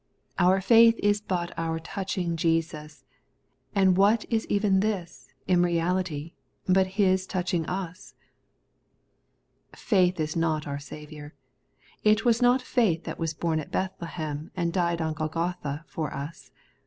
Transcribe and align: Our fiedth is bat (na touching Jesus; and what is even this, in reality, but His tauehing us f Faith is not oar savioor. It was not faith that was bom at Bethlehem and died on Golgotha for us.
Our 0.39 0.61
fiedth 0.61 0.97
is 1.03 1.21
bat 1.21 1.53
(na 1.59 1.77
touching 1.83 2.35
Jesus; 2.35 3.05
and 3.75 3.95
what 3.95 4.25
is 4.31 4.47
even 4.47 4.79
this, 4.79 5.29
in 5.47 5.61
reality, 5.61 6.33
but 6.65 6.87
His 6.97 7.27
tauehing 7.27 7.67
us 7.69 8.15
f 9.71 9.79
Faith 9.79 10.19
is 10.19 10.35
not 10.35 10.65
oar 10.65 10.77
savioor. 10.77 11.33
It 12.03 12.25
was 12.25 12.41
not 12.41 12.63
faith 12.63 13.03
that 13.03 13.19
was 13.19 13.35
bom 13.35 13.59
at 13.59 13.69
Bethlehem 13.69 14.49
and 14.55 14.73
died 14.73 15.01
on 15.01 15.13
Golgotha 15.13 15.85
for 15.87 16.11
us. 16.11 16.49